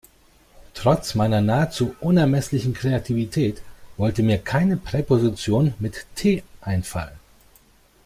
Trotz 0.73 1.13
meiner 1.13 1.41
nahezu 1.41 1.95
unermesslichen 1.99 2.73
Kreativität 2.73 3.61
wollte 3.97 4.23
mir 4.23 4.39
keine 4.39 4.75
Präposition 4.75 5.75
mit 5.77 6.07
T 6.15 6.41
einfallen. 6.59 7.13